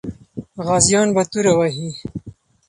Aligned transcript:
غازیان 0.65 1.07
به 1.15 1.23
توره 1.31 1.53
وهي. 1.59 1.89